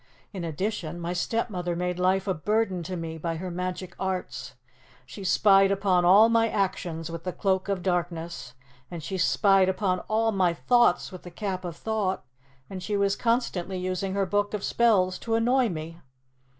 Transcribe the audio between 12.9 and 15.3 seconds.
was constantly using her Book of Spells